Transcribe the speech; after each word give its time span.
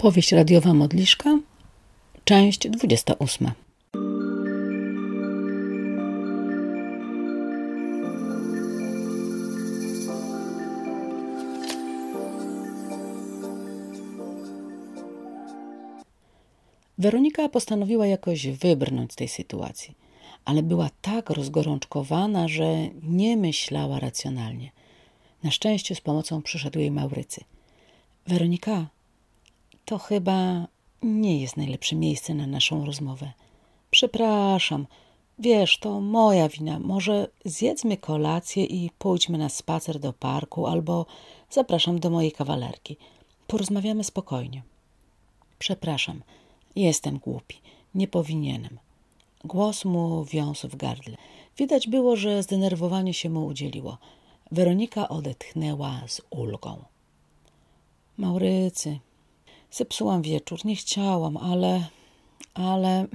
Powieść 0.00 0.32
radiowa 0.32 0.74
Modliszka, 0.74 1.38
część 2.24 2.68
28. 2.68 3.50
Weronika 16.98 17.48
postanowiła 17.48 18.06
jakoś 18.06 18.46
wybrnąć 18.46 19.12
z 19.12 19.16
tej 19.16 19.28
sytuacji, 19.28 19.94
ale 20.44 20.62
była 20.62 20.90
tak 21.02 21.30
rozgorączkowana, 21.30 22.48
że 22.48 22.88
nie 23.02 23.36
myślała 23.36 24.00
racjonalnie. 24.00 24.70
Na 25.42 25.50
szczęście 25.50 25.94
z 25.94 26.00
pomocą 26.00 26.42
przyszedł 26.42 26.78
jej 26.78 26.90
Maurycy. 26.90 27.44
Weronika, 28.26 28.86
to 29.90 29.98
chyba 29.98 30.66
nie 31.02 31.40
jest 31.40 31.56
najlepsze 31.56 31.96
miejsce 31.96 32.34
na 32.34 32.46
naszą 32.46 32.84
rozmowę. 32.86 33.32
Przepraszam, 33.90 34.86
wiesz, 35.38 35.78
to 35.78 36.00
moja 36.00 36.48
wina. 36.48 36.78
Może 36.78 37.28
zjedzmy 37.44 37.96
kolację 37.96 38.64
i 38.64 38.90
pójdźmy 38.98 39.38
na 39.38 39.48
spacer 39.48 39.98
do 39.98 40.12
parku, 40.12 40.66
albo 40.66 41.06
zapraszam 41.50 42.00
do 42.00 42.10
mojej 42.10 42.32
kawalerki. 42.32 42.96
Porozmawiamy 43.46 44.04
spokojnie. 44.04 44.62
Przepraszam, 45.58 46.22
jestem 46.76 47.18
głupi. 47.18 47.56
Nie 47.94 48.08
powinienem. 48.08 48.78
Głos 49.44 49.84
mu 49.84 50.24
wiązł 50.24 50.68
w 50.68 50.76
gardle. 50.76 51.16
Widać 51.58 51.88
było, 51.88 52.16
że 52.16 52.42
zdenerwowanie 52.42 53.14
się 53.14 53.30
mu 53.30 53.46
udzieliło. 53.46 53.98
Weronika 54.52 55.08
odetchnęła 55.08 56.00
z 56.06 56.22
ulgą. 56.30 56.84
Maurycy, 58.18 58.98
zepsułam 59.70 60.22
wieczór, 60.22 60.64
nie 60.64 60.76
chciałam, 60.76 61.36
ale, 61.36 61.86
ale... 62.54 63.06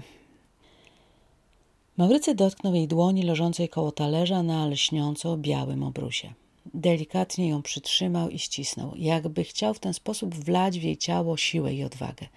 Maurycy 1.97 2.35
dotknął 2.35 2.75
jej 2.75 2.87
dłoni 2.87 3.23
leżącej 3.23 3.69
koło 3.69 3.91
talerza 3.91 4.43
na 4.43 4.67
lśniąco 4.67 5.37
białym 5.37 5.83
obrusie. 5.83 6.33
Delikatnie 6.73 7.49
ją 7.49 7.61
przytrzymał 7.61 8.29
i 8.29 8.39
ścisnął, 8.39 8.91
jakby 8.95 9.43
chciał 9.43 9.73
w 9.73 9.79
ten 9.79 9.93
sposób 9.93 10.35
wlać 10.35 10.79
w 10.79 10.83
jej 10.83 10.97
ciało 10.97 11.37
siłę 11.37 11.73
i 11.73 11.83
odwagę. 11.83 12.27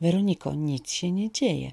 Weroniko, 0.00 0.54
nic 0.54 0.90
się 0.90 1.12
nie 1.12 1.30
dzieje. 1.30 1.72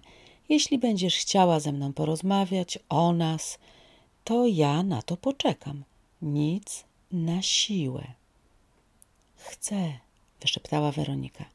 Jeśli 0.50 0.78
będziesz 0.78 1.16
chciała 1.16 1.60
ze 1.60 1.72
mną 1.72 1.94
porozmawiać 1.94 2.80
o 2.90 3.14
nas, 3.14 3.60
to 4.24 4.48
ja 4.48 4.84
na 4.84 5.02
to 5.02 5.18
poczekam. 5.18 5.84
Nic 6.22 6.84
na 7.12 7.42
siłę. 7.42 8.08
Chcę, 9.36 9.94
wyszeptała 10.42 10.92
Weronika. 10.92 11.46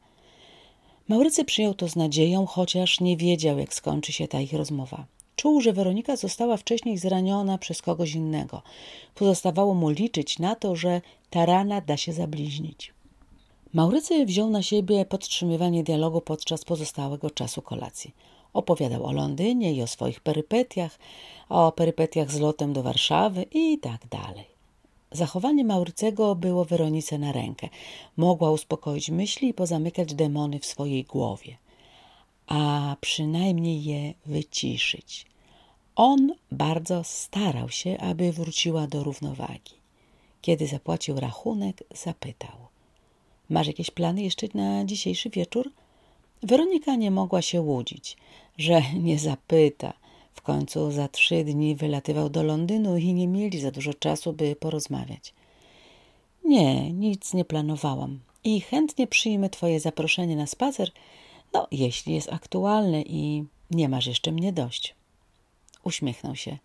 Maurycy 1.08 1.44
przyjął 1.44 1.74
to 1.74 1.88
z 1.88 1.96
nadzieją, 1.96 2.46
chociaż 2.46 3.00
nie 3.00 3.16
wiedział, 3.16 3.58
jak 3.58 3.74
skończy 3.74 4.12
się 4.12 4.28
ta 4.28 4.40
ich 4.40 4.52
rozmowa. 4.52 5.04
Czuł, 5.36 5.60
że 5.60 5.72
Weronika 5.72 6.16
została 6.16 6.56
wcześniej 6.56 6.98
zraniona 6.98 7.58
przez 7.58 7.82
kogoś 7.82 8.14
innego. 8.14 8.62
Pozostawało 9.14 9.74
mu 9.74 9.88
liczyć 9.90 10.38
na 10.38 10.54
to, 10.54 10.76
że 10.76 11.00
ta 11.30 11.46
rana 11.46 11.80
da 11.80 11.96
się 11.96 12.12
zabliźnić. 12.12 12.94
Maurycy 13.72 14.26
wziął 14.26 14.50
na 14.50 14.62
siebie 14.62 15.04
podtrzymywanie 15.04 15.84
dialogu 15.84 16.20
podczas 16.20 16.64
pozostałego 16.64 17.30
czasu 17.30 17.62
kolacji. 17.62 18.14
Opowiadał 18.52 19.06
o 19.06 19.12
Londynie 19.12 19.72
i 19.72 19.82
o 19.82 19.86
swoich 19.86 20.20
perypetiach, 20.20 20.98
o 21.48 21.72
perypetiach 21.72 22.30
z 22.30 22.40
lotem 22.40 22.72
do 22.72 22.82
Warszawy 22.82 23.46
i 23.52 23.78
tak 23.78 24.06
dalej. 24.06 24.53
Zachowanie 25.14 25.64
Maurycego 25.64 26.34
było 26.34 26.64
Weronice 26.64 27.18
na 27.18 27.32
rękę. 27.32 27.68
Mogła 28.16 28.50
uspokoić 28.50 29.10
myśli 29.10 29.48
i 29.48 29.54
pozamykać 29.54 30.14
demony 30.14 30.58
w 30.58 30.66
swojej 30.66 31.04
głowie, 31.04 31.56
a 32.46 32.96
przynajmniej 33.00 33.84
je 33.84 34.14
wyciszyć. 34.26 35.26
On 35.96 36.34
bardzo 36.52 37.04
starał 37.04 37.68
się, 37.68 37.98
aby 37.98 38.32
wróciła 38.32 38.86
do 38.86 39.04
równowagi. 39.04 39.74
Kiedy 40.42 40.66
zapłacił 40.66 41.20
rachunek, 41.20 41.82
zapytał: 41.94 42.56
Masz 43.50 43.66
jakieś 43.66 43.90
plany 43.90 44.22
jeszcze 44.22 44.46
na 44.54 44.84
dzisiejszy 44.84 45.30
wieczór? 45.30 45.70
Weronika 46.42 46.96
nie 46.96 47.10
mogła 47.10 47.42
się 47.42 47.60
łudzić, 47.60 48.16
że 48.58 48.82
nie 48.92 49.18
zapyta 49.18 49.92
w 50.34 50.42
końcu 50.42 50.90
za 50.90 51.08
trzy 51.08 51.44
dni 51.44 51.76
wylatywał 51.76 52.30
do 52.30 52.42
Londynu 52.42 52.96
i 52.96 53.14
nie 53.14 53.28
mieli 53.28 53.60
za 53.60 53.70
dużo 53.70 53.94
czasu, 53.94 54.32
by 54.32 54.56
porozmawiać. 54.56 55.34
Nie, 56.44 56.92
nic 56.92 57.34
nie 57.34 57.44
planowałam 57.44 58.20
i 58.44 58.60
chętnie 58.60 59.06
przyjmę 59.06 59.50
Twoje 59.50 59.80
zaproszenie 59.80 60.36
na 60.36 60.46
spacer, 60.46 60.90
no 61.52 61.66
jeśli 61.70 62.14
jest 62.14 62.32
aktualne 62.32 63.02
i 63.02 63.44
nie 63.70 63.88
masz 63.88 64.06
jeszcze 64.06 64.32
mnie 64.32 64.52
dość. 64.52 64.94
Uśmiechnął 65.84 66.36
się. 66.36 66.58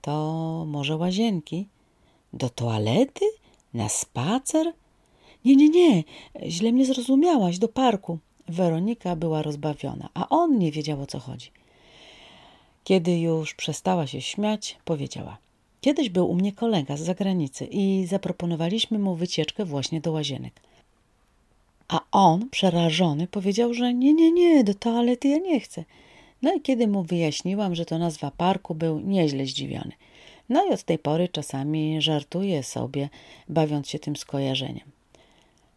To 0.00 0.64
może 0.68 0.96
łazienki? 0.96 1.66
Do 2.32 2.50
toalety? 2.50 3.24
Na 3.74 3.88
spacer? 3.88 4.72
Nie, 5.44 5.56
nie, 5.56 5.68
nie, 5.68 6.04
źle 6.46 6.72
mnie 6.72 6.86
zrozumiałaś, 6.86 7.58
do 7.58 7.68
parku. 7.68 8.18
Weronika 8.48 9.16
była 9.16 9.42
rozbawiona, 9.42 10.08
a 10.14 10.28
on 10.28 10.58
nie 10.58 10.72
wiedział 10.72 11.00
o 11.00 11.06
co 11.06 11.18
chodzi. 11.18 11.50
Kiedy 12.84 13.20
już 13.20 13.54
przestała 13.54 14.06
się 14.06 14.20
śmiać, 14.20 14.78
powiedziała: 14.84 15.38
Kiedyś 15.80 16.08
był 16.08 16.30
u 16.30 16.34
mnie 16.34 16.52
kolega 16.52 16.96
z 16.96 17.00
zagranicy 17.00 17.64
i 17.70 18.06
zaproponowaliśmy 18.06 18.98
mu 18.98 19.14
wycieczkę 19.14 19.64
właśnie 19.64 20.00
do 20.00 20.12
łazienek. 20.12 20.60
A 21.88 22.00
on, 22.12 22.50
przerażony, 22.50 23.26
powiedział, 23.26 23.74
że 23.74 23.94
nie, 23.94 24.14
nie, 24.14 24.32
nie, 24.32 24.64
do 24.64 24.74
toalety 24.74 25.28
ja 25.28 25.38
nie 25.38 25.60
chcę. 25.60 25.84
No 26.42 26.54
i 26.54 26.60
kiedy 26.60 26.88
mu 26.88 27.02
wyjaśniłam, 27.02 27.74
że 27.74 27.84
to 27.84 27.98
nazwa 27.98 28.30
parku, 28.30 28.74
był 28.74 29.00
nieźle 29.00 29.46
zdziwiony. 29.46 29.92
No 30.48 30.66
i 30.66 30.72
od 30.72 30.82
tej 30.82 30.98
pory 30.98 31.28
czasami 31.28 32.02
żartuje 32.02 32.62
sobie, 32.62 33.08
bawiąc 33.48 33.88
się 33.88 33.98
tym 33.98 34.16
skojarzeniem. 34.16 34.90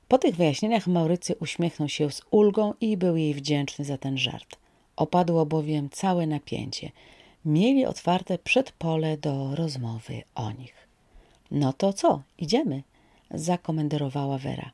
Po 0.07 0.17
tych 0.17 0.35
wyjaśnieniach 0.35 0.87
Maurycy 0.87 1.35
uśmiechnął 1.39 1.89
się 1.89 2.11
z 2.11 2.21
ulgą 2.31 2.73
i 2.81 2.97
był 2.97 3.17
jej 3.17 3.33
wdzięczny 3.33 3.85
za 3.85 3.97
ten 3.97 4.17
żart. 4.17 4.57
Opadło 4.97 5.45
bowiem 5.45 5.89
całe 5.89 6.27
napięcie. 6.27 6.91
Mieli 7.45 7.85
otwarte 7.85 8.37
przedpole 8.37 9.17
do 9.17 9.55
rozmowy 9.55 10.23
o 10.35 10.51
nich. 10.51 10.87
No 11.51 11.73
to 11.73 11.93
co, 11.93 12.21
idziemy? 12.37 12.83
zakomenderowała 13.31 14.37
Wera. 14.37 14.71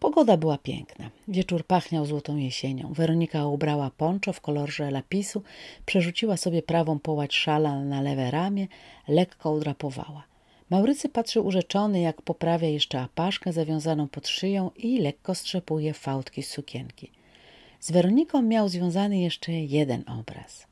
Pogoda 0.00 0.36
była 0.36 0.58
piękna. 0.58 1.10
Wieczór 1.28 1.64
pachniał 1.64 2.06
złotą 2.06 2.36
jesienią. 2.36 2.92
Weronika 2.92 3.46
ubrała 3.46 3.90
ponczo 3.90 4.32
w 4.32 4.40
kolorze 4.40 4.90
lapisu, 4.90 5.42
przerzuciła 5.86 6.36
sobie 6.36 6.62
prawą 6.62 6.98
połać 6.98 7.34
szala 7.34 7.84
na 7.84 8.00
lewe 8.00 8.30
ramię, 8.30 8.68
lekko 9.08 9.52
udrapowała. 9.52 10.24
Maurycy 10.70 11.08
patrzył 11.08 11.46
urzeczony, 11.46 12.00
jak 12.00 12.22
poprawia 12.22 12.68
jeszcze 12.68 13.00
apaszkę 13.00 13.52
zawiązaną 13.52 14.08
pod 14.08 14.28
szyją 14.28 14.70
i 14.76 14.98
lekko 14.98 15.34
strzepuje 15.34 15.94
fałdki 15.94 16.42
z 16.42 16.50
sukienki. 16.50 17.10
Z 17.82 17.90
Weroniką 17.90 18.42
miał 18.42 18.68
związany 18.68 19.18
jeszcze 19.18 19.52
jeden 19.52 20.04
obraz. 20.08 20.66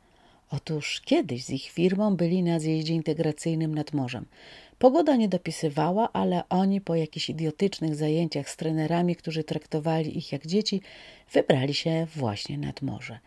Otóż 0.50 1.00
kiedyś 1.04 1.44
z 1.44 1.50
ich 1.50 1.62
firmą 1.62 2.16
byli 2.16 2.42
na 2.42 2.60
zjeździe 2.60 2.94
integracyjnym 2.94 3.74
nad 3.74 3.92
morzem. 3.92 4.26
Pogoda 4.78 5.16
nie 5.16 5.28
dopisywała, 5.28 6.12
ale 6.12 6.48
oni 6.48 6.80
po 6.80 6.94
jakichś 6.94 7.30
idiotycznych 7.30 7.94
zajęciach 7.94 8.50
z 8.50 8.56
trenerami, 8.56 9.16
którzy 9.16 9.44
traktowali 9.44 10.18
ich 10.18 10.32
jak 10.32 10.46
dzieci, 10.46 10.80
wybrali 11.32 11.74
się 11.74 12.06
właśnie 12.16 12.58
nad 12.58 12.82
morze. 12.82 13.18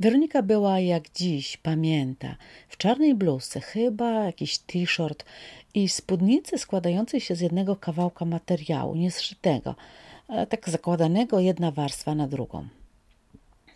Weronika 0.00 0.42
była 0.42 0.80
jak 0.80 1.12
dziś, 1.12 1.56
pamięta, 1.56 2.36
w 2.68 2.76
czarnej 2.76 3.14
bluzce, 3.14 3.60
chyba 3.60 4.24
jakiś 4.24 4.58
t-shirt 4.58 5.24
i 5.74 5.88
spódnicy 5.88 6.58
składającej 6.58 7.20
się 7.20 7.34
z 7.34 7.40
jednego 7.40 7.76
kawałka 7.76 8.24
materiału, 8.24 8.94
niezszytego, 8.94 9.74
tak 10.48 10.68
zakładanego 10.68 11.40
jedna 11.40 11.70
warstwa 11.70 12.14
na 12.14 12.28
drugą. 12.28 12.68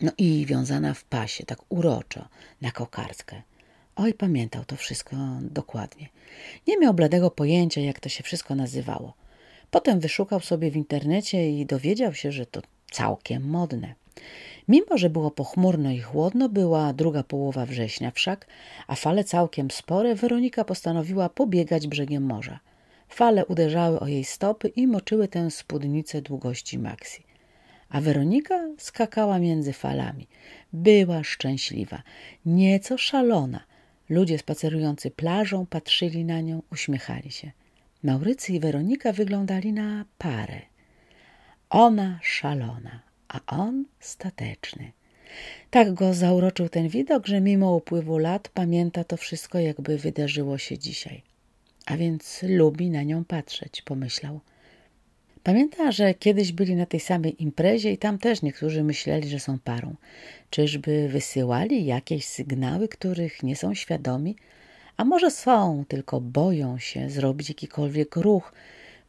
No 0.01 0.13
i 0.19 0.47
wiązana 0.47 0.95
w 0.95 1.05
pasie, 1.05 1.45
tak 1.45 1.59
uroczo, 1.69 2.29
na 2.61 2.71
kokardkę. 2.71 3.43
Oj, 3.97 4.15
pamiętał 4.15 4.65
to 4.65 4.77
wszystko 4.77 5.17
dokładnie. 5.41 6.09
Nie 6.67 6.79
miał 6.79 6.95
bladego 6.95 7.31
pojęcia, 7.31 7.81
jak 7.81 8.01
to 8.01 8.09
się 8.09 8.23
wszystko 8.23 8.55
nazywało. 8.55 9.15
Potem 9.71 10.01
wyszukał 10.01 10.41
sobie 10.41 10.71
w 10.71 10.77
internecie 10.77 11.51
i 11.51 11.67
dowiedział 11.67 12.15
się, 12.15 12.33
że 12.33 12.47
to 12.47 12.61
całkiem 12.91 13.49
modne. 13.49 13.95
Mimo, 14.69 14.99
że 14.99 15.11
było 15.11 15.31
pochmurno 15.31 15.91
i 15.91 16.01
chłodno, 16.01 16.49
była 16.49 16.93
druga 16.93 17.23
połowa 17.23 17.67
września 17.67 18.11
wszak, 18.11 18.47
a 18.87 18.95
fale 18.95 19.25
całkiem 19.25 19.71
spore, 19.71 20.15
Weronika 20.15 20.65
postanowiła 20.65 21.29
pobiegać 21.29 21.87
brzegiem 21.87 22.23
morza. 22.23 22.61
Fale 23.09 23.47
uderzały 23.47 24.01
o 24.01 24.07
jej 24.07 24.25
stopy 24.25 24.69
i 24.69 24.87
moczyły 24.87 25.29
tę 25.29 25.51
spódnicę 25.51 26.23
długości 26.23 26.79
Maxi 26.79 27.27
a 27.89 28.01
Weronika 28.01 28.69
skakała 28.79 29.39
między 29.39 29.73
falami. 29.73 30.27
Była 30.73 31.25
szczęśliwa, 31.25 32.03
nieco 32.47 32.99
szalona. 32.99 33.65
Ludzie 34.09 34.39
spacerujący 34.39 35.11
plażą 35.11 35.67
patrzyli 35.67 36.25
na 36.25 36.41
nią, 36.41 36.63
uśmiechali 36.73 37.31
się. 37.31 37.51
Maurycy 38.03 38.53
i 38.53 38.61
Weronika 38.61 39.13
wyglądali 39.13 39.73
na 39.73 40.05
parę. 40.19 40.61
Ona 41.71 42.19
szalona, 42.23 43.01
a 43.29 43.41
on 43.47 43.85
stateczny. 44.01 44.93
Tak 45.71 45.95
go 45.95 46.15
zauroczył 46.15 46.69
ten 46.69 46.89
widok, 46.89 47.27
że 47.27 47.41
mimo 47.41 47.75
upływu 47.75 48.19
lat 48.19 48.49
pamięta 48.49 49.05
to 49.05 49.17
wszystko, 49.17 49.59
jakby 49.59 49.99
wydarzyło 49.99 50.59
się 50.59 50.79
dzisiaj. 50.79 51.23
A 51.87 51.97
więc 51.97 52.43
lubi 52.49 52.91
na 52.91 53.03
nią 53.03 53.25
patrzeć, 53.25 53.83
pomyślał. 53.83 54.41
Pamięta, 55.47 55.93
że 55.93 56.15
kiedyś 56.15 56.53
byli 56.53 56.77
na 56.77 56.87
tej 56.87 57.01
samej 57.01 57.43
imprezie 57.43 57.93
i 57.93 57.99
tam 57.99 58.19
też 58.19 58.43
niektórzy 58.43 58.83
myśleli, 58.83 59.29
że 59.29 59.41
są 59.41 59.59
parą. 59.59 59.95
Czyżby 60.51 61.09
wysyłali 61.09 61.85
jakieś 61.85 62.25
sygnały, 62.25 62.89
których 62.89 63.43
nie 63.43 63.57
są 63.57 63.75
świadomi? 63.75 64.37
A 64.97 65.05
może 65.05 65.31
są, 65.31 65.85
tylko 65.89 66.21
boją 66.21 66.79
się 66.79 67.11
zrobić 67.11 67.49
jakikolwiek 67.49 68.17
ruch, 68.17 68.53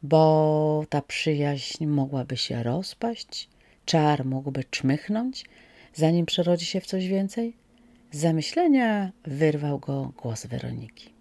bo 0.02 0.84
ta 0.88 1.02
przyjaźń 1.02 1.86
mogłaby 1.86 2.36
się 2.36 2.62
rozpaść, 2.62 3.48
czar 3.86 4.24
mógłby 4.24 4.64
czmychnąć, 4.70 5.44
zanim 5.94 6.26
przerodzi 6.26 6.66
się 6.66 6.80
w 6.80 6.86
coś 6.86 7.08
więcej? 7.08 7.52
Z 8.12 8.18
zamyślenia 8.18 9.12
wyrwał 9.24 9.78
go 9.78 10.12
głos 10.22 10.46
Weroniki. 10.46 11.17